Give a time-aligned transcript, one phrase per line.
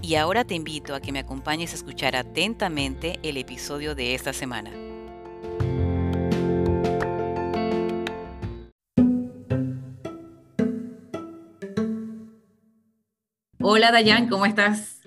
[0.00, 4.32] Y ahora te invito a que me acompañes a escuchar atentamente el episodio de esta
[4.32, 4.70] semana.
[13.60, 15.00] Hola Dayan, ¿cómo estás?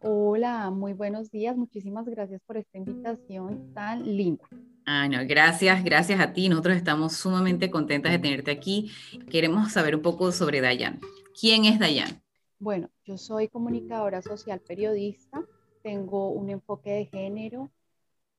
[0.00, 1.56] Hola, muy buenos días.
[1.56, 4.44] Muchísimas gracias por esta invitación tan linda.
[4.84, 6.48] Ah, no, gracias, gracias a ti.
[6.48, 8.90] Nosotros estamos sumamente contentas de tenerte aquí.
[9.30, 11.00] Queremos saber un poco sobre Dayan.
[11.40, 12.23] ¿Quién es Dayan?
[12.58, 15.44] Bueno, yo soy comunicadora social periodista,
[15.82, 17.70] tengo un enfoque de género,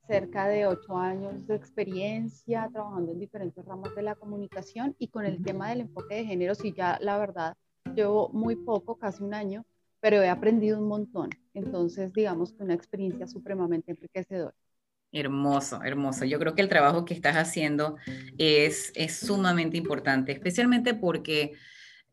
[0.07, 5.25] cerca de ocho años de experiencia trabajando en diferentes ramas de la comunicación y con
[5.25, 7.57] el tema del enfoque de género, sí ya la verdad,
[7.95, 9.66] llevo muy poco, casi un año,
[9.99, 11.29] pero he aprendido un montón.
[11.53, 14.55] Entonces, digamos que una experiencia supremamente enriquecedora.
[15.11, 16.25] Hermoso, hermoso.
[16.25, 17.95] Yo creo que el trabajo que estás haciendo
[18.38, 21.53] es, es sumamente importante, especialmente porque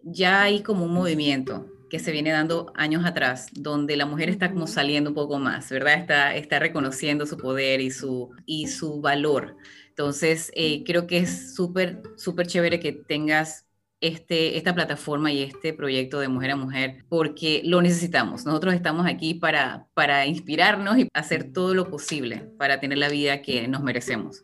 [0.02, 4.50] ya hay como un movimiento que se viene dando años atrás, donde la mujer está
[4.50, 5.92] como saliendo un poco más, ¿verdad?
[5.98, 9.58] Está, está reconociendo su poder y su, y su valor.
[9.90, 13.66] Entonces, eh, creo que es súper, súper chévere que tengas
[14.00, 18.46] este, esta plataforma y este proyecto de mujer a mujer porque lo necesitamos.
[18.46, 23.42] Nosotros estamos aquí para, para inspirarnos y hacer todo lo posible para tener la vida
[23.42, 24.42] que nos merecemos.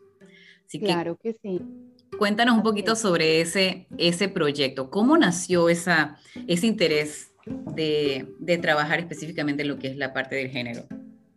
[0.67, 1.59] Así claro que, sí.
[2.19, 4.91] Cuéntanos un poquito sobre ese, ese proyecto.
[4.91, 7.29] ¿Cómo nació esa, ese interés
[7.75, 10.83] de, de trabajar específicamente en lo que es la parte del género?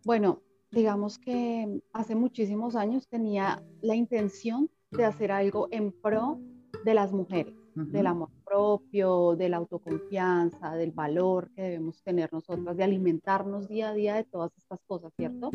[0.05, 6.39] Bueno, digamos que hace muchísimos años tenía la intención de hacer algo en pro
[6.85, 12.77] de las mujeres del amor propio, de la autoconfianza, del valor que debemos tener nosotras,
[12.77, 15.49] de alimentarnos día a día de todas estas cosas, ¿cierto?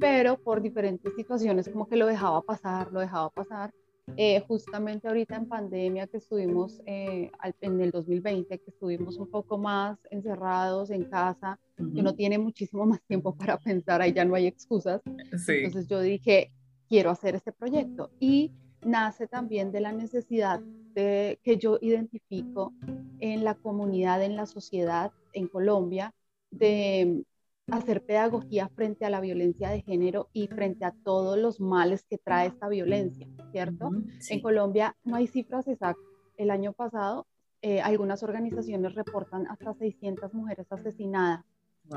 [0.00, 3.72] Pero por diferentes situaciones como que lo dejaba pasar, lo dejaba pasar.
[4.16, 7.30] Eh, justamente ahorita en pandemia que estuvimos eh,
[7.60, 12.84] en el 2020, que estuvimos un poco más encerrados en casa, que uno tiene muchísimo
[12.86, 15.00] más tiempo para pensar, ahí ya no hay excusas.
[15.06, 16.52] Entonces yo dije,
[16.88, 18.10] quiero hacer este proyecto.
[18.18, 18.52] Y
[18.84, 20.60] nace también de la necesidad
[20.94, 22.72] de, que yo identifico
[23.20, 26.14] en la comunidad, en la sociedad, en Colombia,
[26.50, 27.24] de
[27.70, 32.18] hacer pedagogía frente a la violencia de género y frente a todos los males que
[32.18, 33.90] trae esta violencia, ¿cierto?
[34.30, 36.04] En Colombia no hay cifras exactas.
[36.36, 37.26] El año pasado
[37.60, 41.44] eh, algunas organizaciones reportan hasta 600 mujeres asesinadas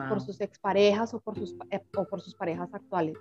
[0.10, 3.18] por sus exparejas o por sus, eh, o por sus parejas actuales.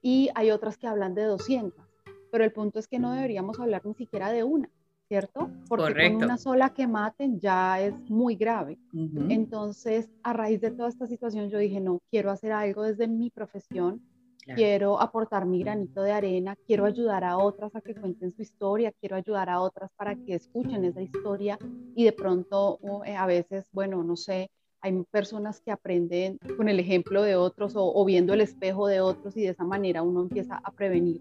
[0.00, 1.92] Y hay otras que hablan de 200
[2.32, 4.70] pero el punto es que no deberíamos hablar ni siquiera de una,
[5.12, 5.50] ¿cierto?
[5.68, 8.78] Porque con una sola que maten ya es muy grave.
[9.28, 13.28] Entonces, a raíz de toda esta situación, yo dije, no, quiero hacer algo desde mi
[13.28, 14.00] profesión,
[14.54, 18.90] quiero aportar mi granito de arena, quiero ayudar a otras a que cuenten su historia,
[19.00, 21.58] quiero ayudar a otras para que escuchen esa historia
[21.94, 24.48] y de pronto eh, a veces, bueno, no sé,
[24.80, 29.02] hay personas que aprenden con el ejemplo de otros o, o viendo el espejo de
[29.02, 31.20] otros y de esa manera uno empieza a prevenir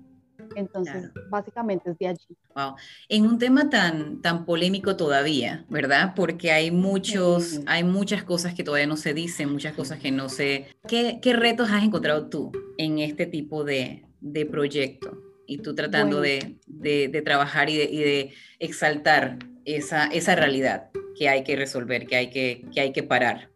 [0.55, 2.37] entonces, básicamente es de allí.
[2.55, 2.75] Wow.
[3.09, 6.13] En un tema tan, tan polémico todavía, ¿verdad?
[6.15, 10.29] Porque hay muchos, hay muchas cosas que todavía no se dicen, muchas cosas que no
[10.29, 10.67] se...
[10.87, 15.17] ¿Qué, qué retos has encontrado tú en este tipo de, de proyecto?
[15.47, 20.89] Y tú tratando de, de, de, trabajar y de, y de exaltar esa, esa realidad
[21.17, 23.50] que hay que resolver, que hay que, que hay que parar.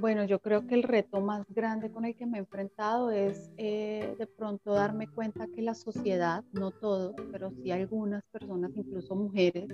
[0.00, 3.50] Bueno, yo creo que el reto más grande con el que me he enfrentado es
[3.56, 9.16] eh, de pronto darme cuenta que la sociedad, no todos, pero sí algunas personas, incluso
[9.16, 9.68] mujeres,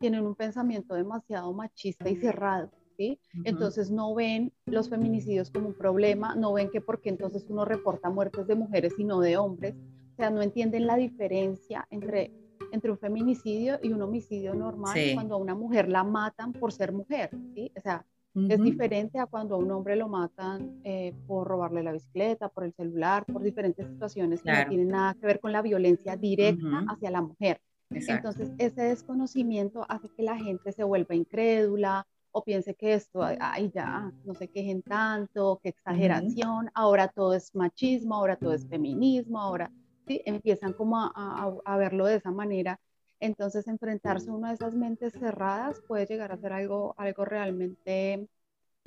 [0.00, 2.70] tienen un pensamiento demasiado machista y cerrado.
[2.98, 3.18] ¿sí?
[3.44, 8.10] Entonces no ven los feminicidios como un problema, no ven que porque entonces uno reporta
[8.10, 9.74] muertes de mujeres y no de hombres.
[10.12, 12.32] O sea, no entienden la diferencia entre,
[12.70, 16.92] entre un feminicidio y un homicidio normal cuando a una mujer la matan por ser
[16.92, 17.30] mujer.
[17.54, 17.72] ¿sí?
[17.76, 21.92] O sea, es diferente a cuando a un hombre lo matan eh, por robarle la
[21.92, 25.62] bicicleta, por el celular, por diferentes situaciones que no tienen nada que ver con la
[25.62, 27.60] violencia directa hacia la mujer.
[27.90, 33.70] Entonces, ese desconocimiento hace que la gente se vuelva incrédula o piense que esto, ay,
[33.72, 39.40] ya, no se quejen tanto, qué exageración, ahora todo es machismo, ahora todo es feminismo,
[39.40, 39.70] ahora
[40.08, 40.20] ¿sí?
[40.24, 42.80] empiezan como a, a verlo de esa manera
[43.20, 48.28] entonces, enfrentarse a una de esas mentes cerradas puede llegar a ser algo, algo realmente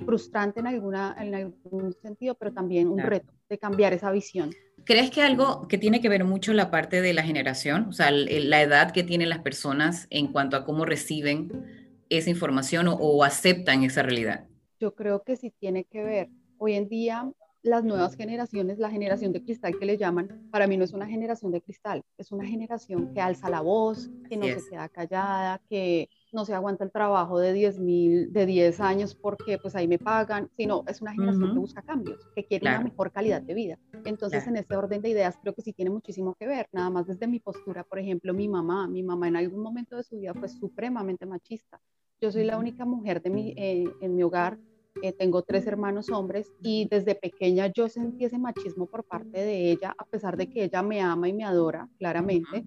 [0.04, 4.50] frustrante en, alguna, en algún sentido, pero también un reto de cambiar esa visión.
[4.84, 8.10] ¿Crees que algo que tiene que ver mucho la parte de la generación, o sea,
[8.10, 13.82] la edad que tienen las personas en cuanto a cómo reciben esa información o, aceptan
[13.82, 14.46] esa realidad?
[14.78, 16.28] Yo creo que sí tiene que ver.
[16.58, 17.30] Hoy en día
[17.62, 21.06] las nuevas generaciones, la generación de cristal que le llaman, para mí no es una
[21.06, 25.60] generación de cristal, es una generación que alza la voz, que no se queda callada,
[25.68, 29.88] que no se aguanta el trabajo de 10 mil, de 10 años porque pues ahí
[29.88, 33.54] me pagan, sino es una generación que busca cambios, que quiere una mejor calidad de
[33.54, 33.78] vida.
[34.04, 37.06] Entonces en ese orden de ideas creo que sí tiene muchísimo que ver, nada más
[37.06, 40.34] desde mi postura, por ejemplo, mi mamá, mi mamá en algún momento de su vida
[40.34, 41.80] fue supremamente machista.
[42.20, 44.58] Yo soy la única mujer de mi, eh, en mi hogar,
[45.02, 49.70] eh, tengo tres hermanos hombres y desde pequeña yo sentí ese machismo por parte de
[49.70, 52.64] ella, a pesar de que ella me ama y me adora claramente,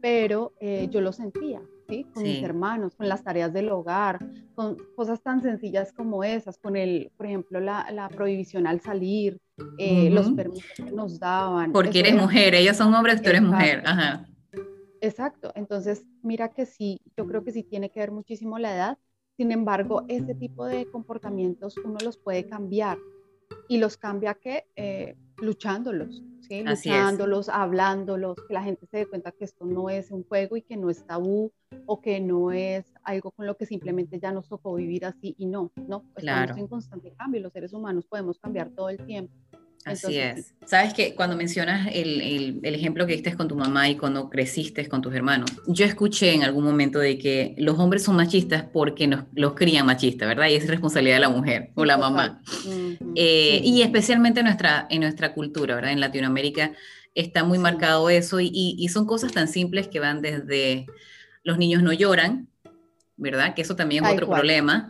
[0.00, 1.62] pero eh, yo lo sentía
[2.12, 4.18] con mis hermanos, con las tareas del hogar,
[4.54, 9.38] con cosas tan sencillas como esas, con el, por ejemplo, la, la prohibición al salir,
[9.78, 11.72] eh, los permisos que nos daban.
[11.72, 13.82] Porque eres mujer, ellos son hombres, tú eres mujer.
[13.84, 14.26] Ajá.
[15.00, 18.98] Exacto, entonces mira que sí, yo creo que sí tiene que ver muchísimo la edad,
[19.36, 22.98] sin embargo, ese tipo de comportamientos uno los puede cambiar
[23.68, 26.62] y los cambia que eh, luchándolos, ¿sí?
[26.62, 30.62] luchándolos, hablándolos, que la gente se dé cuenta que esto no es un juego y
[30.62, 31.52] que no es tabú
[31.86, 35.46] o que no es algo con lo que simplemente ya nos tocó vivir así y
[35.46, 39.34] no, no, estamos en constante cambio, los seres humanos podemos cambiar todo el tiempo.
[39.84, 40.54] Así es.
[40.66, 42.20] Sabes que cuando mencionas el,
[42.62, 46.32] el, ejemplo que diste con tu mamá y cuando creciste con tus hermanos, yo escuché
[46.32, 50.48] en algún momento de que los hombres son machistas porque nos, los crían machistas, ¿verdad?
[50.48, 52.40] Y es responsabilidad de la mujer o la mamá.
[53.14, 55.92] Eh, y especialmente en nuestra, en nuestra cultura, ¿verdad?
[55.92, 56.72] En Latinoamérica
[57.14, 60.86] está muy marcado eso y, y, son cosas tan simples que van desde
[61.44, 62.48] los niños no lloran,
[63.16, 63.54] ¿verdad?
[63.54, 64.88] Que eso también es otro problema,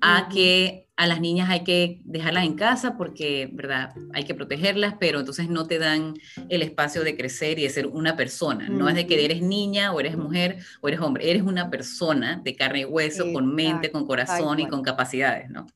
[0.00, 3.94] a que a las niñas hay que dejarlas en casa porque, ¿verdad?
[4.12, 6.14] Hay que protegerlas, pero entonces no te dan
[6.48, 8.68] el espacio de crecer y de ser una persona.
[8.68, 12.40] No es de que eres niña o eres mujer o eres hombre, eres una persona
[12.44, 15.66] de carne y hueso, con mente, con corazón y con capacidades, ¿no?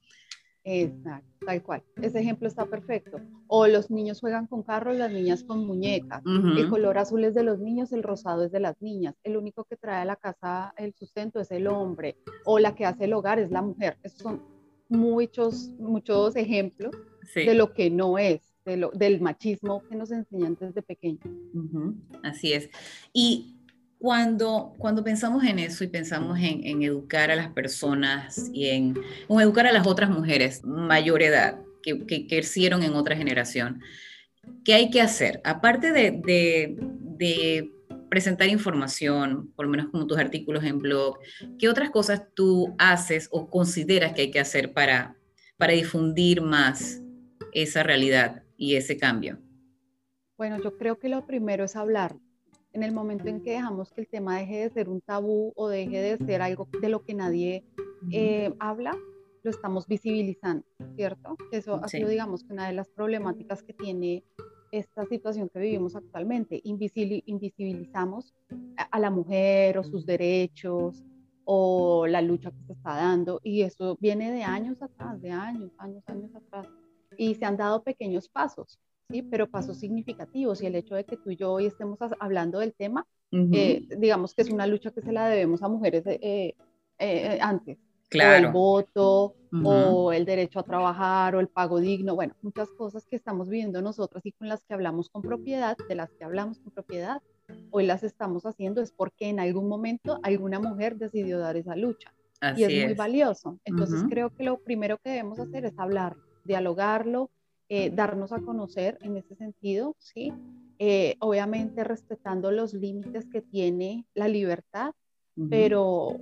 [0.63, 1.83] Exacto, tal cual.
[2.01, 3.19] Ese ejemplo está perfecto.
[3.47, 6.23] O los niños juegan con carros, las niñas con muñecas.
[6.27, 9.15] El color azul es de los niños, el rosado es de las niñas.
[9.25, 12.19] El único que trae a la casa el sustento es el hombre.
[12.45, 13.97] O la que hace el hogar es la mujer.
[14.03, 14.58] Esos son
[14.89, 16.93] muchos, muchos ejemplos
[17.35, 18.41] de lo que no es.
[18.65, 21.25] De lo, del machismo que nos enseñan desde pequeños.
[22.23, 22.69] Así es.
[23.15, 23.59] Y
[23.99, 28.95] cuando, cuando pensamos en eso y pensamos en, educar a las personas y en,
[29.29, 33.81] educar a las otras mujeres mayor edad que, que, crecieron en otra generación,
[34.65, 35.41] ¿qué hay que hacer?
[35.45, 37.73] Aparte de, de, de,
[38.09, 41.19] presentar información, por lo menos como tus artículos en blog,
[41.59, 45.17] ¿qué otras cosas tú haces o consideras que hay que hacer para,
[45.57, 47.03] para difundir más
[47.53, 49.39] esa realidad y ese cambio?
[50.37, 52.17] Bueno, yo creo que lo primero es hablar
[52.73, 55.69] en el momento en que dejamos que el tema deje de ser un tabú o
[55.69, 57.65] deje de ser algo de lo que nadie
[58.13, 58.97] eh, habla,
[59.43, 60.65] lo estamos visibilizando,
[60.95, 61.37] ¿cierto?
[61.51, 64.25] Eso ha sido, digamos, una de las problemáticas que tiene
[64.71, 66.61] esta situación que vivimos actualmente.
[66.65, 68.35] invisibilizamos
[68.91, 71.05] a la mujer o sus derechos
[71.45, 75.71] o la lucha que se está dando y eso viene de años atrás, de años,
[75.79, 76.67] años, años atrás.
[77.17, 79.23] Y se han dado pequeños pasos, ¿sí?
[79.23, 82.75] pero pasos significativos y el hecho de que tú y yo hoy estemos hablando del
[82.75, 86.55] tema, eh, digamos que es una lucha que se la debemos a mujeres eh,
[86.99, 87.79] eh, antes.
[88.09, 88.47] Claro.
[88.47, 89.35] O el voto,
[89.65, 93.83] o el derecho a trabajar, o el pago digno, bueno, muchas cosas que estamos viviendo
[93.83, 97.21] nosotros y con las que hablamos con propiedad, de las que hablamos con propiedad,
[97.71, 102.13] hoy las estamos haciendo es porque en algún momento alguna mujer decidió dar esa lucha.
[102.57, 103.59] y es, muy valioso.
[103.65, 107.31] Entonces creo que lo primero que debemos hacer es hablar, dialogarlo,
[107.69, 110.33] eh, darnos a conocer en ese sentido, ¿sí?
[110.79, 114.93] Eh, obviamente respetando los límites que tiene la libertad,
[115.51, 116.21] pero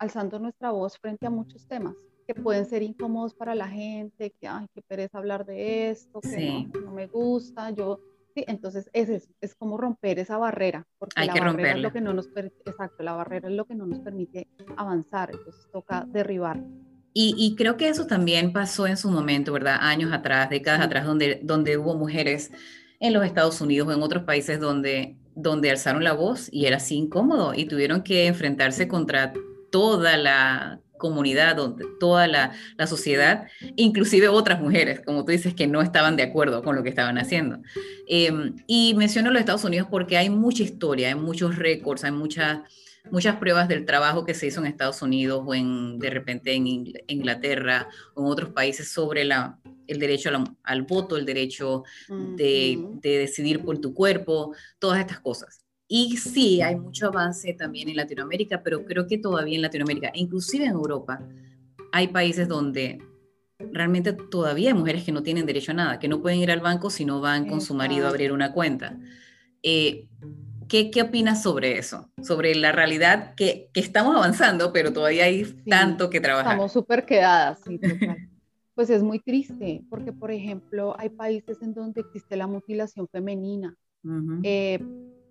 [0.00, 1.94] alzando nuestra voz frente a muchos temas
[2.26, 6.68] que pueden ser incómodos para la gente, que, ay, qué pereza hablar de esto, que
[6.84, 8.00] no, me gusta, yo,
[8.34, 12.00] sí, entonces es eso, es como romper esa barrera, porque la barrera es lo que
[12.00, 16.62] no nos, exacto, la barrera es lo que no nos permite avanzar, entonces toca derribar.
[17.12, 19.78] Y, creo que eso también pasó en su momento, ¿verdad?
[19.80, 22.52] Años atrás, décadas atrás, donde, donde hubo mujeres
[23.00, 26.76] en los Estados Unidos o en otros países donde, donde alzaron la voz y era
[26.76, 29.32] así incómodo y tuvieron que enfrentarse contra
[29.70, 35.66] toda la comunidad, donde toda la, la, sociedad, inclusive otras mujeres, como tú dices, que
[35.66, 37.58] no estaban de acuerdo con lo que estaban haciendo.
[38.06, 42.60] Em, y menciono los Estados Unidos porque hay mucha historia, hay muchos récords, hay muchas
[43.10, 46.66] muchas pruebas del trabajo que se hizo en Estados Unidos o en, de repente en
[47.08, 50.30] Inglaterra o en otros países sobre la, el derecho
[50.62, 55.64] al, voto, el derecho de, de, decidir por tu cuerpo, todas estas cosas.
[55.92, 60.64] Y sí, hay mucho avance también en Latinoamérica, pero creo que todavía en Latinoamérica, inclusive
[60.64, 61.20] en Europa,
[61.90, 63.02] hay países donde
[63.58, 66.60] realmente todavía hay mujeres que no tienen derecho a nada, que no pueden ir al
[66.60, 69.00] banco si no van con su marido a abrir una cuenta.
[69.64, 70.06] Eh,
[70.68, 72.08] ¿qué, ¿qué, opinas sobre eso?
[72.22, 76.52] Sobre la realidad que, que estamos avanzando, pero todavía hay tanto que trabajar.
[76.52, 77.80] Estamos súper quedadas, sí,
[78.76, 83.74] pues es muy triste, porque por ejemplo hay países en donde existe la mutilación femenina.
[84.44, 84.78] eh,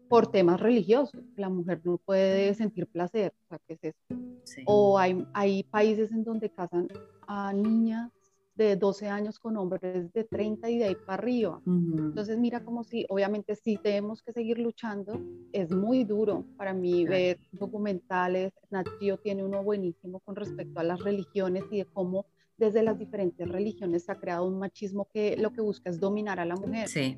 [0.10, 1.24] por temas religiosos.
[1.38, 4.20] La mujer no puede sentir placer, o sea, ¿qué es eso?
[4.66, 6.88] O hay, hay países en donde casan
[7.28, 8.12] a niñas
[8.56, 11.62] de 12 años con hombres de 30 y de ahí para arriba.
[11.66, 15.18] Entonces, mira como si, obviamente, sí tenemos que seguir luchando.
[15.54, 18.52] Es muy duro para mí ver documentales.
[18.70, 22.26] Nacho tiene uno buenísimo con respecto a las religiones y de cómo
[22.58, 26.42] desde las diferentes religiones se ha creado un machismo que lo que busca es dominar
[26.42, 26.90] a la mujer.
[26.90, 27.18] Sí.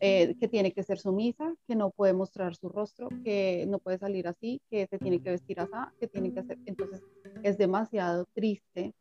[0.00, 3.98] Eh, que tiene que ser sumisa, que no puede mostrar su rostro, que no puede
[3.98, 6.58] salir así, que se tiene que vestir así, que tiene que hacer.
[6.66, 7.02] Entonces
[7.42, 8.94] es demasiado triste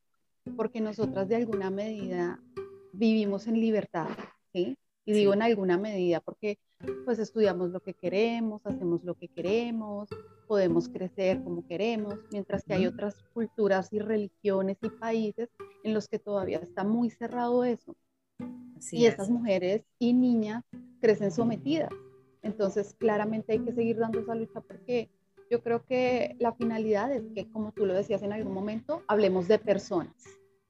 [0.55, 2.39] porque nosotras de alguna medida
[2.93, 4.09] vivimos en libertad,
[4.53, 4.77] ¿sí?
[5.05, 6.59] Y digo en alguna medida porque
[7.05, 10.09] pues estudiamos lo que queremos, hacemos lo que queremos,
[10.47, 15.49] podemos crecer como queremos, mientras que hay otras culturas y religiones y países
[15.83, 17.95] en los que todavía está muy cerrado eso.
[18.91, 20.63] Y estas mujeres y niñas
[20.99, 21.89] crecen sometidas.
[22.41, 25.09] Entonces, claramente hay que seguir dando esa lucha porque
[25.49, 29.47] yo creo que la finalidad es que, como tú lo decías en algún momento, hablemos
[29.47, 30.15] de personas.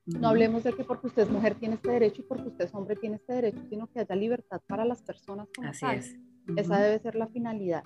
[0.05, 2.73] No hablemos de que porque usted es mujer tiene este derecho y porque usted es
[2.73, 5.47] hombre tiene este derecho, sino que haya libertad para las personas.
[5.63, 6.15] Así es.
[6.57, 7.83] Esa debe ser la finalidad.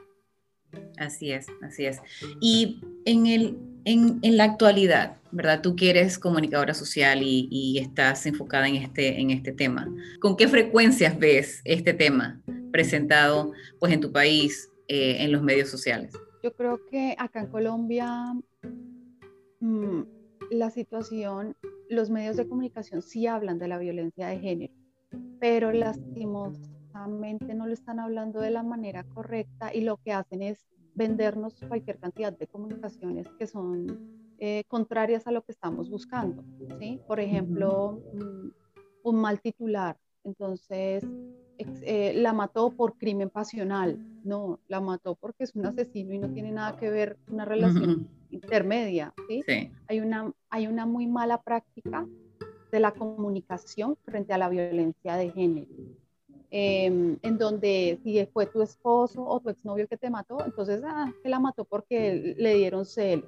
[0.98, 2.02] Así es, así es.
[2.42, 5.62] Y en, el, en, en la actualidad, ¿verdad?
[5.62, 9.88] Tú que eres comunicadora social y, y, estás enfocada en este, en este tema.
[10.20, 12.42] ¿Con qué frecuencias ves este tema
[12.72, 16.14] presentado pues, en tu país, eh, en los medios sociales?
[16.44, 18.34] Yo creo que acá en Colombia
[19.60, 20.04] mmm,
[20.52, 21.56] la situación,
[21.90, 24.74] los medios de comunicación sí hablan de la violencia de género,
[25.40, 25.72] pero
[26.96, 31.56] lastimosamente no lo están hablando de la manera correcta y lo que hacen es vendernos
[31.68, 36.44] cualquier cantidad de comunicaciones que son eh, contrarias a lo que estamos buscando.
[36.80, 37.02] ¿sí?
[37.08, 38.50] Por ejemplo, mm,
[39.04, 39.98] un mal titular.
[40.24, 41.06] Entonces,
[41.58, 44.00] eh, la mató por crimen pasional.
[44.24, 48.08] No, la mató porque es un asesino y no tiene nada que ver una relación
[48.30, 49.14] intermedia.
[49.28, 49.44] ¿sí?
[49.88, 52.08] Hay, una, hay una muy mala práctica
[52.72, 55.70] de la comunicación frente a la violencia de género.
[56.52, 61.12] Em, en donde si fue tu esposo o tu exnovio que te mató, entonces, ah,
[61.24, 63.28] que la mató porque le dieron celo.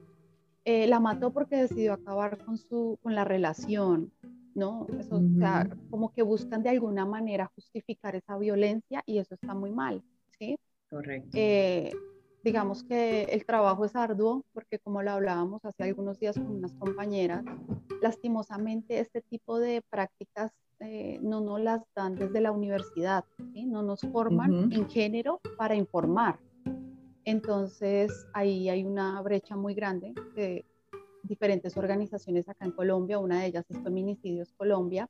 [0.66, 4.12] Eh, la mató porque decidió acabar con, su, con la relación,
[4.54, 4.86] ¿no?
[5.00, 9.54] Eso, o sea, como que buscan de alguna manera justificar esa violencia y eso está
[9.54, 10.04] muy mal,
[10.38, 10.58] ¿sí?
[10.90, 11.30] Correcto.
[11.34, 11.92] Eh,
[12.44, 16.74] digamos que el trabajo es arduo porque como lo hablábamos hace algunos días con unas
[16.76, 17.44] compañeras,
[18.02, 24.02] lastimosamente este tipo de prácticas eh, no nos las dan desde la universidad, no nos
[24.02, 26.40] forman en género para informar.
[27.26, 30.66] Entonces ahí hay una brecha muy grande de
[31.24, 35.10] diferentes organizaciones acá en Colombia, una de ellas es Feminicidios Colombia,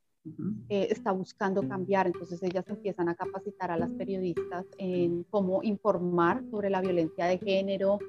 [0.70, 6.44] eh, está buscando cambiar, entonces ellas empiezan a capacitar a las periodistas en cómo informar
[6.50, 8.00] sobre la violencia de género,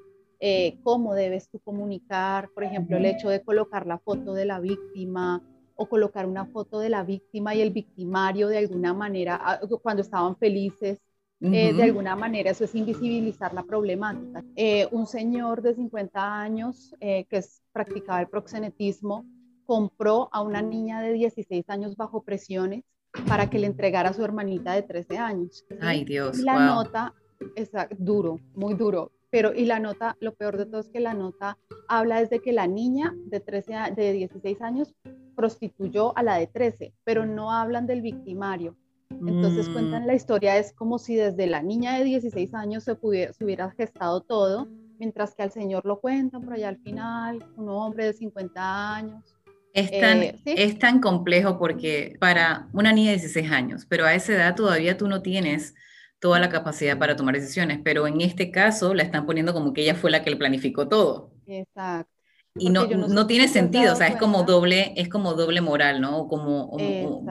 [0.40, 4.58] eh, cómo debes tú comunicar, por ejemplo, el hecho de colocar la foto de la
[4.58, 5.42] víctima,
[5.80, 10.02] o colocar una foto de la víctima y el victimario de alguna manera, ah, cuando
[10.02, 10.98] estaban felices,
[11.40, 14.44] eh, de alguna manera eso es invisibilizar la problemática.
[14.56, 19.24] Eh, un señor de 50 años eh, que es, practicaba el proxenetismo
[19.64, 22.82] compró a una niña de 16 años bajo presiones
[23.28, 25.64] para que le entregara a su hermanita de 13 años.
[25.80, 26.40] Ay Dios.
[26.40, 27.14] Y la nota,
[27.54, 31.14] es duro, muy duro, pero y la nota, lo peor de todo es que la
[31.14, 31.56] nota
[31.86, 34.92] habla desde que la niña de, 13 de 16 años
[35.38, 38.76] prostituyó a la de 13, pero no hablan del victimario.
[39.08, 39.72] Entonces mm.
[39.72, 43.44] cuentan la historia, es como si desde la niña de 16 años se, pudiera, se
[43.44, 44.66] hubiera gestado todo,
[44.98, 49.36] mientras que al señor lo cuentan por allá al final, un hombre de 50 años.
[49.72, 54.14] Es tan, eh, es tan complejo porque para una niña de 16 años, pero a
[54.14, 55.76] esa edad todavía tú no tienes
[56.18, 59.82] toda la capacidad para tomar decisiones, pero en este caso la están poniendo como que
[59.82, 61.30] ella fue la que le planificó todo.
[61.46, 62.17] Exacto.
[62.58, 66.18] Y no, no, tiene sentido, o sea, es como doble, es como doble moral, ¿no?
[66.18, 66.76] O como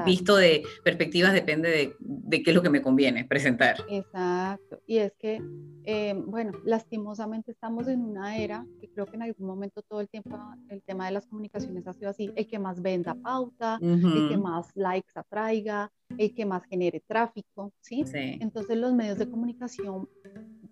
[0.05, 3.77] visto de perspectivas depende de, de, qué es lo que me conviene presentar.
[3.89, 5.41] Exacto, y es que,
[5.83, 10.09] eh, bueno, lastimosamente estamos en una era que creo que en algún momento todo el
[10.09, 10.37] tiempo
[10.69, 14.37] el tema de las comunicaciones ha sido así, el que más venda pauta, el que
[14.37, 18.03] más likes atraiga, el que más genere tráfico, ¿sí?
[18.05, 18.37] ¿sí?
[18.39, 20.09] Entonces los medios de comunicación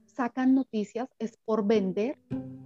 [0.05, 2.17] sacan noticias es por vender,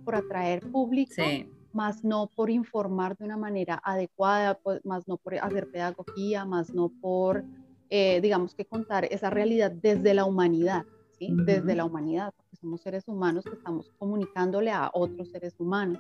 [0.06, 1.14] por atraer público.
[1.16, 6.46] Sí más no por informar de una manera adecuada, pues, más no por hacer pedagogía,
[6.46, 7.44] más no por,
[7.90, 10.86] eh, digamos que contar esa realidad desde la humanidad,
[11.18, 11.30] ¿sí?
[11.46, 16.00] Desde la humanidad, porque somos seres humanos que estamos comunicándole a otros seres humanos.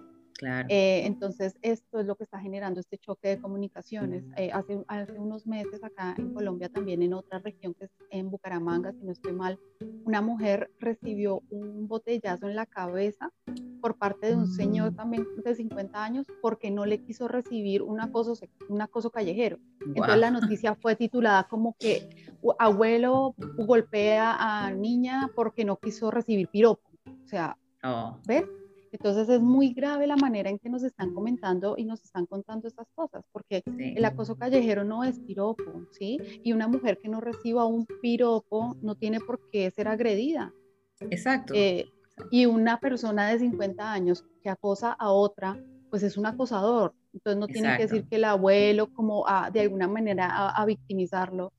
[0.69, 4.23] Eh, entonces, esto es lo que está generando este choque de comunicaciones.
[4.37, 8.29] Eh, hace, hace, unos meses acá en Colombia, también en otra región que es en
[8.29, 9.59] Bucaramanga, si no estoy mal,
[10.05, 13.31] una mujer recibió un botellazo en la cabeza
[13.79, 14.95] por parte de un señor mm.
[14.95, 18.33] también de 50 años porque no le quiso recibir un acoso,
[18.67, 19.57] un acoso callejero.
[19.81, 22.09] Entonces la noticia fue titulada como que
[22.57, 26.89] abuelo golpea a niña porque no quiso recibir piropo.
[27.05, 28.17] O sea, oh.
[28.25, 28.43] ¿ves?
[28.91, 32.67] Entonces es muy grave la manera en que nos están comentando y nos están contando
[32.67, 36.17] estas cosas, porque el acoso callejero no es piropo, ¿sí?
[36.43, 40.53] Y una mujer que no reciba un piropo no tiene por qué ser agredida.
[41.01, 41.53] Exacto.
[41.55, 41.85] Eh,
[42.31, 45.57] y una persona de 50 años que acosa a otra,
[45.89, 46.93] pues es un acosador.
[47.13, 51.53] Entonces no tiene que decir que el abuelo como a, de alguna manera a, victimizarlo.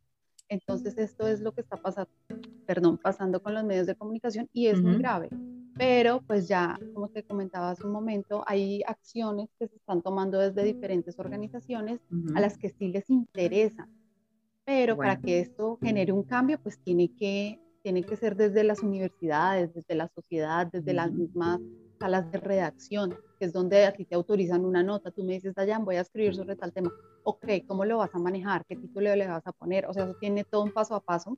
[0.48, 2.10] Entonces esto es lo que está pasando,
[2.66, 5.30] perdón, pasando con los medios de comunicación y es muy grave
[5.80, 10.38] pero pues ya, como te comentaba hace un momento, hay acciones que se están tomando
[10.38, 12.00] desde diferentes organizaciones
[12.34, 13.88] a las que sí les interesa,
[14.66, 18.82] pero para que esto genere un cambio, pues tiene que, tiene que ser desde las
[18.82, 21.60] universidades, desde la sociedad, desde las mismas
[22.00, 25.54] salas de redacción, que es donde a ti te autorizan una nota, tú me dices,
[25.54, 26.90] Dayan, voy a escribir sobre tal tema,
[27.24, 28.64] ok, ¿cómo lo vas a manejar?
[28.66, 29.86] ¿Qué título le vas a poner?
[29.86, 31.36] O sea, eso tiene todo un paso a paso.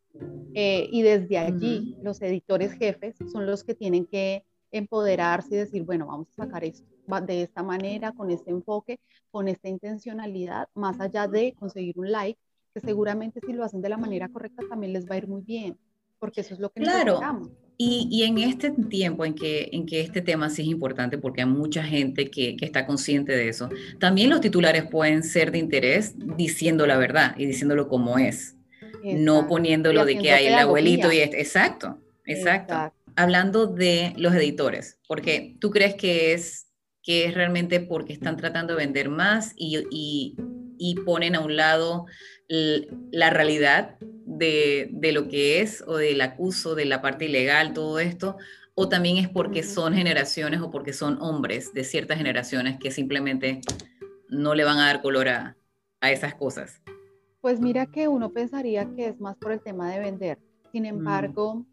[0.55, 5.83] Eh, y desde allí, los editores jefes son los que tienen que empoderarse y decir,
[5.83, 6.87] bueno, vamos a sacar esto
[7.27, 9.01] de esta manera, con este enfoque,
[9.31, 12.41] con esta intencionalidad, más allá de conseguir un like,
[12.73, 15.43] que seguramente si lo hacen de la manera correcta también les va a ir muy
[15.43, 15.77] bien,
[16.19, 17.05] porque eso es lo que claro.
[17.05, 17.51] necesitamos.
[17.85, 21.41] Y, y, en este tiempo en que, en que este tema sí es importante, porque
[21.41, 25.59] hay mucha gente que, que, está consciente de eso, también los titulares pueden ser de
[25.59, 28.55] interés diciendo la verdad y diciéndolo como es,
[29.03, 31.41] no poniéndolo de que hay el abuelito y este.
[31.41, 36.69] Exacto, exacto, Hablando de los editores, porque tú crees que es,
[37.03, 40.37] que es realmente porque están tratando de vender más y, y,
[40.79, 42.07] y ponen a un lado
[42.53, 48.37] la realidad de, lo que es o del acuso, de la parte ilegal, todo esto,
[48.75, 53.61] o también es porque son generaciones o porque son hombres de ciertas generaciones que simplemente
[54.29, 55.57] no le van a dar color a,
[56.03, 56.83] esas cosas.
[57.41, 60.39] Pues mira que uno pensaría que es más por el tema de vender.
[60.73, 60.87] Sin mm.
[60.87, 61.65] embargo,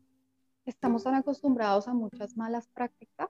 [0.65, 3.29] estamos tan acostumbrados a muchas malas prácticas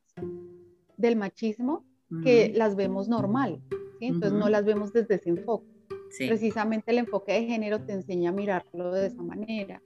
[0.97, 1.85] del machismo
[2.23, 3.61] que las vemos normal,
[4.01, 5.78] entonces no las vemos desde ese enfoque.
[6.17, 9.81] Precisamente el enfoque de género te enseña a mirarlo de esa manera.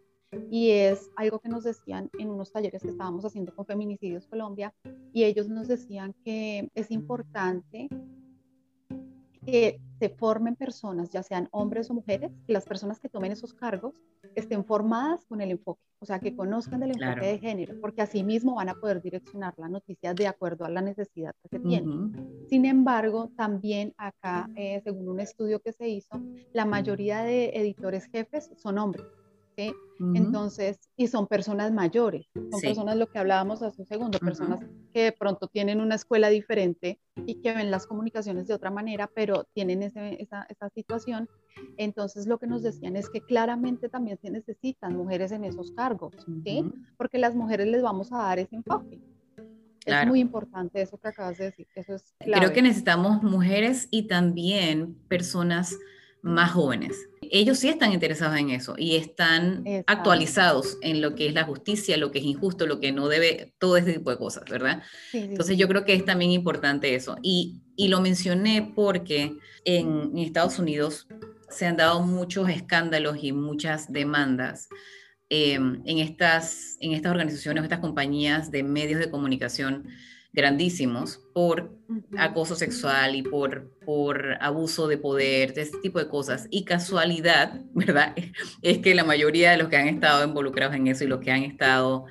[0.50, 4.74] Y es algo que nos decían en unos talleres que estábamos haciendo con Feminicidios Colombia,
[5.14, 7.88] y ellos nos decían que es importante
[9.46, 13.54] que se formen personas, ya sean hombres o mujeres, que las personas que tomen esos
[13.54, 13.94] cargos
[14.36, 18.24] estén formadas con el enfoque, o sea, que conozcan del enfoque de género, porque así
[18.24, 22.12] mismo van a poder direccionar la noticia de acuerdo a la necesidad que se tiene.
[22.50, 28.06] Sin embargo, también acá, eh, según un estudio que se hizo, la mayoría de editores
[28.06, 29.06] jefes son hombres.
[30.14, 34.60] Entonces, y son personas mayores, son personas, lo que hablábamos hace un segundo, personas
[34.94, 39.10] que de pronto tienen una escuela diferente y que ven las comunicaciones de otra manera,
[39.14, 41.30] pero tienen esa, esa, situación.
[41.78, 46.16] Entonces, lo que nos decían es que claramente también se necesitan mujeres en esos cargos,
[46.44, 46.66] ¿sí?
[46.98, 49.00] Porque las mujeres les vamos a dar ese enfoque.
[49.86, 54.08] Es muy importante eso que acabas de decir, eso es Creo que necesitamos mujeres y
[54.08, 55.78] también personas
[56.22, 57.10] más jóvenes.
[57.36, 61.98] Ellos sí están interesados en eso y están actualizados en lo que es la justicia,
[61.98, 64.84] lo que es injusto, lo que no debe, todo ese tipo de cosas, ¿verdad?
[65.14, 67.18] Entonces yo creo que es también importante eso.
[67.24, 71.08] Y, y lo mencioné porque en, Estados Unidos
[71.50, 74.70] se han dado muchos escándalos y muchas demandas
[75.30, 79.88] em, en, estas, en estas organizaciones, estas compañías de medios de comunicación
[80.34, 81.78] grandísimos por
[82.18, 86.48] acoso sexual y por, por abuso de poder, de este tipo de cosas.
[86.50, 88.14] Y casualidad, ¿verdad?
[88.62, 91.32] Es que la mayoría de los que han estado involucrados en eso y los que
[91.32, 92.06] han estado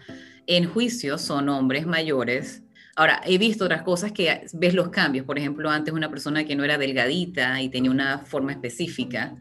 [0.46, 2.62] en juicio son hombres mayores
[2.94, 5.24] Ahora, he visto otras cosas que ves los cambios.
[5.24, 9.34] Por ejemplo, antes una persona que no era delgadita y tenía una forma específica,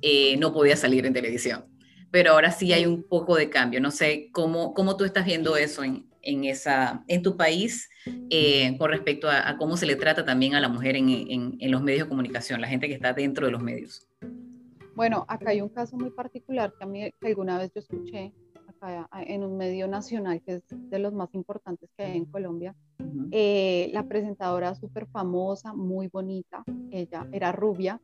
[0.00, 1.64] eh, no podía salir en televisión.
[2.12, 3.80] Pero ahora sí hay un poco de cambio.
[3.80, 7.88] No sé cómo, cómo tú estás viendo eso en, en, esa, en tu país
[8.30, 11.70] eh, con respecto a, cómo se le trata también a la mujer en, en, en,
[11.70, 14.08] los medios de comunicación, la gente que está dentro de los medios.
[14.94, 18.32] Bueno, acá hay un caso muy particular que a mí que alguna vez yo escuché
[18.68, 22.74] acá en un medio nacional que es de los más importantes que hay en Colombia.
[23.32, 28.00] Eh, la presentadora súper famosa, muy bonita, ella era rubia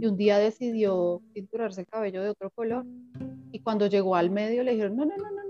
[0.00, 2.84] y un día decidió pinturarse el cabello de otro color
[3.52, 5.43] y cuando llegó al medio le dijeron, no, no, no, no,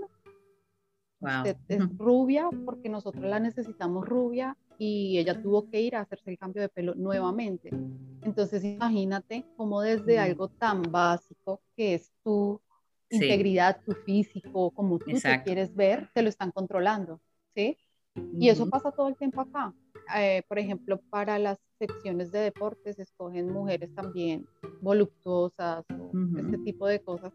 [1.67, 6.37] es rubia porque nosotros la necesitamos rubia y ella tuvo que ir a hacerse el
[6.37, 7.69] cambio de pelo nuevamente.
[8.21, 12.59] Entonces imagínate cómo desde algo tan básico que es tu
[13.09, 17.21] integridad, tu físico, como tú te quieres ver, te lo están controlando,
[17.53, 17.77] ¿sí?
[18.33, 19.73] Y eso pasa todo el tiempo acá.
[20.17, 24.45] Eh, por ejemplo, para las secciones de deportes escogen mujeres también
[24.81, 27.33] voluptuosas o este tipo de cosas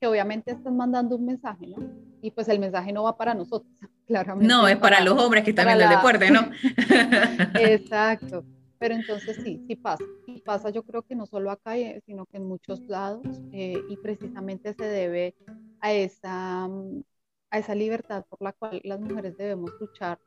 [0.00, 1.76] que obviamente están mandando un mensaje, ¿no?
[2.22, 3.70] Y pues el mensaje no va para nosotros,
[4.06, 4.52] claramente.
[4.52, 6.50] No, es para, los hombres que están en el deporte, ¿no?
[7.60, 8.44] Exacto.
[8.78, 10.04] Pero entonces sí, sí pasa.
[10.26, 13.26] Y pasa yo creo que no solo acá, eh, sino que en muchos lados.
[13.52, 15.34] Eh, y precisamente se debe
[15.80, 20.18] a esa, a esa libertad por la cual las mujeres debemos luchar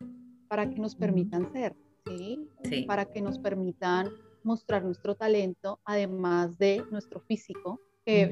[0.47, 1.75] para que nos permitan ser,
[2.07, 2.49] ¿sí?
[2.63, 2.83] sí.
[2.83, 4.09] Para que nos permitan
[4.43, 7.79] mostrar nuestro talento, además de nuestro físico,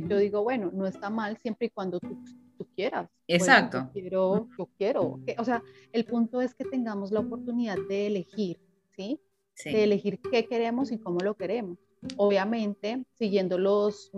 [0.07, 2.23] yo digo, bueno, no está mal siempre y cuando tú,
[2.57, 3.09] tú quieras.
[3.27, 3.77] Exacto.
[3.77, 5.19] yo quiero, yo quiero.
[5.37, 8.59] o sea, el punto es que tengamos la oportunidad de elegir,
[8.95, 9.19] ¿sí?
[9.63, 11.77] De elegir qué queremos y cómo lo queremos.
[12.15, 14.11] Obviamente, siguiendo los,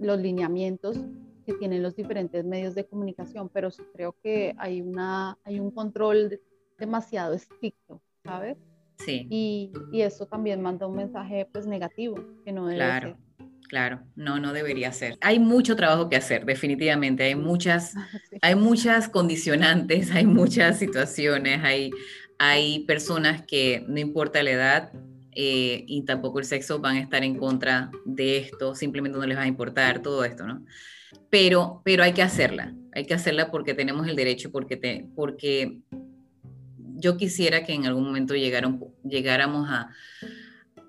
[0.00, 0.98] los lineamientos
[1.46, 5.70] que tienen los diferentes medios de comunicación, pero sí creo que hay, una, hay un
[5.70, 6.40] control
[6.78, 8.58] demasiado estricto, ¿sabes?
[8.98, 9.26] Sí.
[9.30, 13.08] Y, y, eso también manda un mensaje pues negativo, que no debe claro.
[13.08, 13.29] ser.
[13.70, 15.16] Claro, no, no debería ser.
[15.20, 17.22] Hay mucho trabajo que hacer, definitivamente.
[17.22, 17.94] Hay muchas,
[18.42, 21.92] hay muchas condicionantes, hay muchas situaciones, hay,
[22.36, 24.92] hay personas que no importa la edad
[25.30, 29.38] eh, y tampoco el sexo van a estar en contra de esto, simplemente no les
[29.38, 30.64] va a importar todo esto, ¿no?
[31.30, 35.78] Pero, pero hay que hacerla, hay que hacerla porque tenemos el derecho, porque, te, porque
[36.96, 39.90] yo quisiera que en algún momento llegáramos a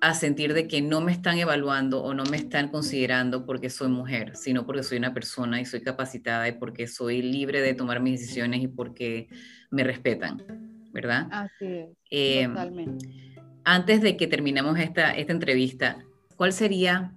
[0.02, 3.86] a sentir de que no me están evaluando o no me están considerando porque soy
[3.86, 8.00] mujer, sino porque soy una persona y soy capacitada y porque soy libre de tomar
[8.00, 9.28] mis decisiones y porque
[9.70, 10.42] me respetan,
[10.92, 11.28] ¿verdad?
[11.30, 11.88] Así es.
[12.10, 13.06] Eh, totalmente.
[13.62, 17.14] Antes de que terminemos esta, esta entrevista, ¿cuál sería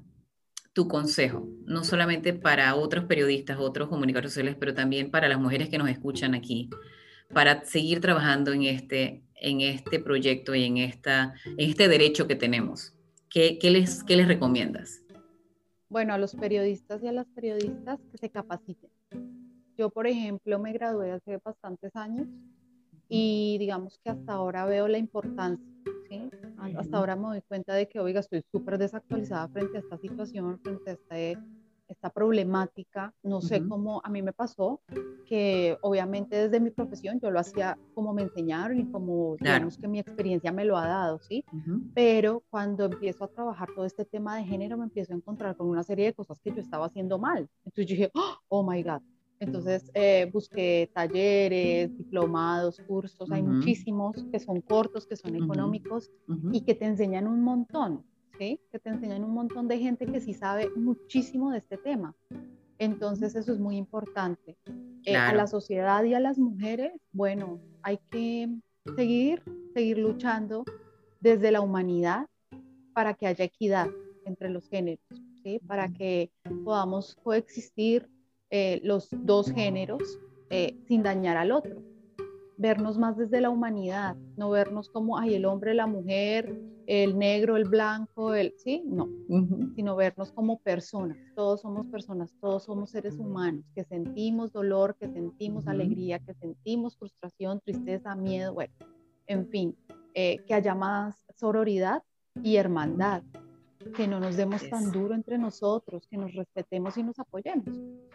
[0.74, 1.50] tu consejo?
[1.66, 5.90] No solamente para otros periodistas, otros comunicadores sociales, pero también para las mujeres que nos
[5.90, 6.70] escuchan aquí,
[7.34, 12.36] para seguir trabajando en este en este proyecto y en, esta, en este derecho que
[12.36, 12.94] tenemos?
[13.30, 15.04] ¿Qué, qué les, ¿Qué les recomiendas?
[15.88, 18.90] Bueno, a los periodistas y a las periodistas que se capaciten.
[19.78, 22.28] Yo, por ejemplo, me gradué hace bastantes años
[23.08, 25.66] y digamos que hasta ahora veo la importancia,
[26.10, 26.30] ¿sí?
[26.78, 30.60] Hasta ahora me doy cuenta de que, oiga, estoy súper desactualizada frente a esta situación,
[30.60, 31.38] frente a este
[31.88, 33.14] esta problemática.
[33.24, 34.82] No sé cómo a mí me pasó,
[35.26, 39.88] que obviamente desde mi profesión yo lo hacía como me enseñaron y como digamos que
[39.88, 41.46] mi experiencia me lo ha dado, ¿sí?
[41.94, 45.68] Pero cuando empiezo a trabajar todo este tema de género, me empiezo a encontrar con
[45.68, 47.50] una serie de cosas que yo estaba haciendo mal.
[47.66, 48.12] Entonces yo dije,
[48.48, 49.02] oh my God.
[49.40, 56.10] Entonces eh, busqué talleres, diplomados, cursos, hay muchísimos que son cortos, que son económicos
[56.52, 58.04] y que te enseñan un montón
[58.38, 62.16] que te enseñan un montón de gente que sí sabe muchísimo de este tema.
[62.78, 64.58] Entonces eso es muy importante.
[65.06, 68.50] Eh, a la sociedad y a las mujeres, bueno, hay que
[68.96, 69.44] seguir,
[69.74, 70.66] seguir luchando
[71.20, 72.28] desde la humanidad
[72.94, 73.88] para que haya equidad
[74.26, 75.06] entre los géneros,
[75.44, 75.60] ¿sí?
[75.68, 76.32] para que
[76.64, 78.10] podamos coexistir
[78.50, 80.20] eh, los dos géneros
[80.50, 81.84] eh, sin dañar al otro.
[82.58, 87.58] Vernos más desde la humanidad, no vernos como, ay, el hombre, la mujer, el negro,
[87.58, 89.10] el blanco, el, sí, no,
[89.76, 91.18] sino vernos como personas.
[91.36, 96.98] Todos somos personas, todos somos seres humanos que sentimos dolor, que sentimos alegría, que sentimos
[96.98, 98.74] frustración, tristeza, miedo, bueno,
[99.28, 99.76] en fin,
[100.14, 102.04] eh, que haya más sororidad
[102.44, 103.24] y hermandad,
[103.96, 107.66] que no nos demos tan duro entre nosotros, que nos respetemos y nos apoyemos.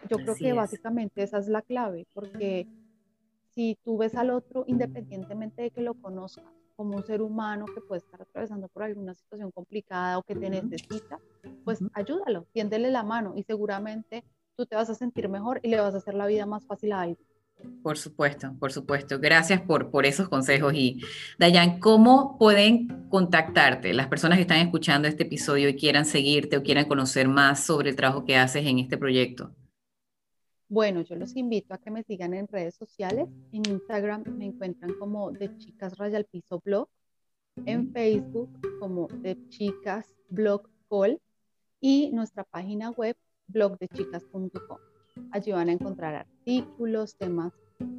[0.09, 2.67] Yo creo que básicamente esa es la clave, porque
[3.55, 7.83] si tú ves al otro, independientemente de que lo conozcas, como un ser humano que
[7.83, 11.19] puede estar atravesando por alguna situación complicada o que te necesita,
[11.63, 14.25] pues ayúdalo, tiéndele la mano y seguramente
[14.57, 16.93] tú te vas a sentir mejor y le vas a hacer la vida más fácil
[16.93, 17.19] a alguien.
[17.83, 19.19] Por supuesto, por supuesto.
[19.21, 20.73] Gracias por, por esos consejos.
[20.73, 21.03] Y
[21.39, 26.63] Dayan, ¿cómo pueden contactarte las personas que están escuchando este episodio y quieran seguirte o
[26.63, 29.55] quieran conocer más sobre el trabajo que haces en este proyecto?
[30.71, 33.29] Bueno, yo los invito a que me sigan en redes sociales.
[33.51, 36.89] En Instagram me encuentran como de Chicas Raya Piso Blog.
[37.67, 41.21] En Facebook como de Chicas Blog Call.
[41.81, 43.17] Y nuestra página web
[43.49, 44.79] blogdechicas.com.
[45.33, 47.53] Allí van a encontrar artículos, temas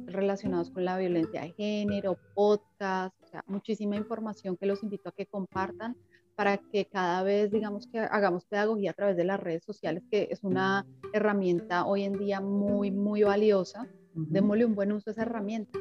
[0.06, 5.12] relacionados con la violencia de género, podcast, o sea, muchísima información que los invito a
[5.12, 5.94] que compartan
[6.34, 10.28] para que cada vez, digamos, que hagamos pedagogía a través de las redes sociales, que
[10.30, 13.86] es una herramienta hoy en día muy, muy valiosa.
[14.14, 15.78] Démosle un buen uso a esa herramienta.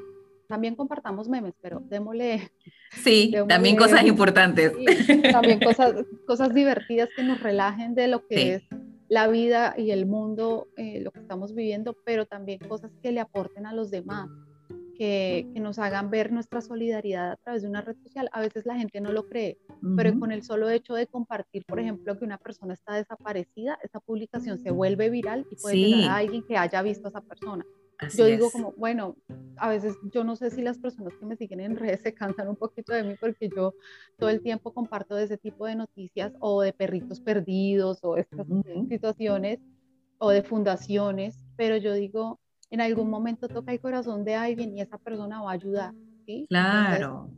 [0.47, 2.51] También compartamos memes, pero démosle...
[2.91, 4.73] Sí, también cosas importantes.
[5.31, 5.93] también cosas,
[6.27, 8.63] cosas divertidas que nos relajen de lo que es
[9.11, 13.19] la vida y el mundo, eh, lo que estamos viviendo, pero también cosas que le
[13.19, 14.29] aporten a los demás,
[15.01, 18.29] que, que, nos hagan ver nuestra solidaridad a través de una red social.
[18.33, 19.57] A veces la gente no lo cree,
[19.97, 23.99] pero con el solo hecho de compartir, por ejemplo, que una persona está desaparecida, esa
[23.99, 27.65] publicación se vuelve viral y puede llegar a alguien que haya visto a esa persona.
[28.15, 29.15] Yo digo como, bueno,
[29.57, 32.47] a veces yo no sé si las personas que me siguen en redes se cansan
[32.47, 33.73] un poquito de mí porque yo
[34.19, 38.45] todo el tiempo comparto de ese tipo de noticias o de perritos perdidos o estas
[38.87, 39.61] situaciones
[40.19, 42.39] o de fundaciones, pero yo digo,
[42.71, 45.93] en algún momento toca el corazón de alguien y esa persona va a ayudar,
[46.25, 46.47] ¿sí?
[46.49, 47.29] Claro.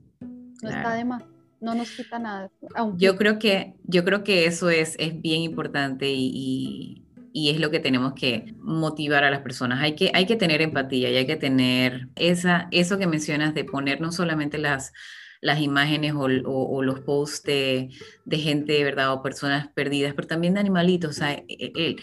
[0.62, 1.24] no está de más.
[1.60, 2.52] No nos quita nada.
[2.98, 7.72] Yo creo que yo creo que eso es, es bien importante y y es lo
[7.72, 9.82] que tenemos que motivar a las personas.
[9.82, 13.66] Hay que, hay que tener empatía y hay que tener esa, eso que mencionas de
[13.66, 14.94] poner no solamente las,
[15.44, 17.90] las imágenes o, los posts de,
[18.32, 19.14] gente, ¿verdad?
[19.14, 21.12] O personas perdidas, pero también de animalitos.
[21.12, 22.02] O sea, e, e, el,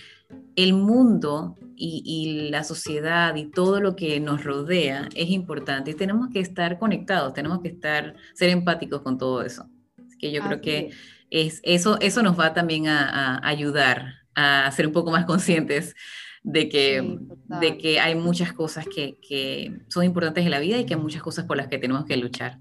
[0.57, 5.95] el mundo y, y, la sociedad y todo lo que nos rodea es importante y
[5.95, 9.67] tenemos que estar conectados, tenemos que estar, ser empáticos con todo eso.
[9.97, 10.91] Así que yo creo que
[11.31, 15.95] es, eso, eso nos va también a, a ayudar a ser un poco más conscientes
[16.43, 17.19] de que,
[17.61, 21.01] de que hay muchas cosas que, que, son importantes en la vida y que hay
[21.01, 22.57] muchas cosas por las que tenemos que luchar.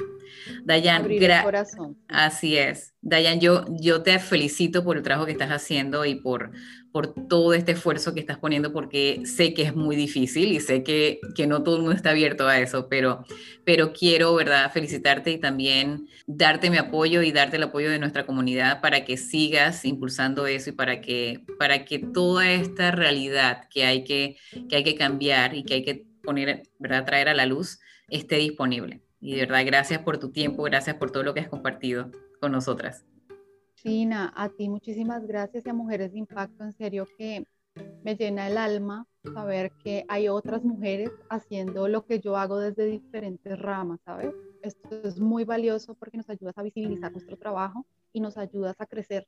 [0.63, 1.07] Dayan,
[2.07, 2.93] así es.
[3.01, 6.51] Dayan, yo, yo te felicito por el trabajo que estás haciendo y por,
[6.91, 10.83] por todo este esfuerzo que estás poniendo, porque sé que es muy difícil y sé
[10.83, 13.23] que, que no todo el mundo está abierto a eso, pero,
[13.63, 18.25] pero quiero, ¿verdad?, felicitarte y también darte mi apoyo y darte el apoyo de nuestra
[18.25, 23.85] comunidad para que sigas impulsando eso y para que, para que toda esta realidad que
[23.85, 24.37] hay que,
[24.67, 28.37] que hay que cambiar y que hay que poner, ¿verdad?, traer a la luz, esté
[28.37, 29.01] disponible.
[29.21, 32.51] Y de verdad, gracias por tu tiempo, gracias por todo lo que has compartido con
[32.51, 33.05] nosotras.
[33.75, 37.45] China, a ti muchísimas gracias y a Mujeres de Impacto, en serio que
[38.03, 42.85] me llena el alma saber que hay otras mujeres haciendo lo que yo hago desde
[42.85, 44.33] diferentes ramas, ¿sabes?
[44.61, 48.85] Esto es muy valioso porque nos ayudas a visibilizar nuestro trabajo y nos ayudas a
[48.85, 49.27] crecer.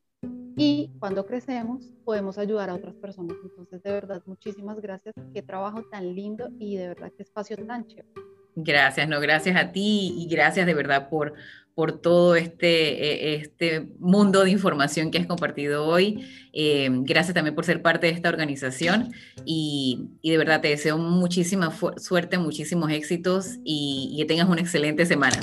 [0.58, 3.38] Y cuando crecemos podemos ayudar a otras personas.
[3.44, 5.16] Entonces, de verdad, muchísimas gracias.
[5.34, 8.10] Qué trabajo tan lindo y de verdad qué espacio tan chévere.
[8.56, 11.34] Gracias, no, gracias a ti y gracias de verdad por,
[11.74, 16.28] por todo este, e, este mundo de información que has compartido hoy.
[16.54, 19.14] Eh, gracias también por ser parte de esta organización
[19.46, 25.06] y, de verdad te deseo muchísima suerte, muchísimos éxitos y, y que tengas una excelente
[25.06, 25.38] semana.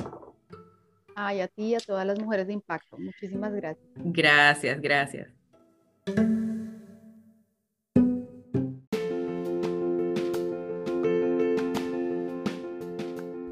[1.21, 2.97] Ay, a ti y a todas las mujeres de impacto.
[2.97, 3.89] Muchísimas gracias.
[3.97, 5.29] Gracias, gracias.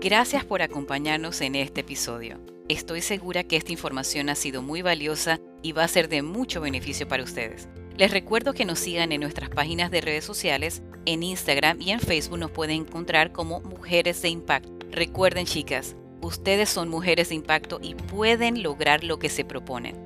[0.06, 2.38] Gracias por acompañarnos en este episodio.
[2.68, 6.60] Estoy segura que esta información ha sido muy valiosa y va a ser de mucho
[6.60, 7.68] beneficio para ustedes.
[7.96, 11.98] Les recuerdo que nos sigan en nuestras páginas de redes sociales, en Instagram y en
[11.98, 14.86] Facebook nos pueden encontrar como Mujeres de Impacto.
[14.92, 20.05] Recuerden chicas, ustedes son mujeres de impacto y pueden lograr lo que se proponen.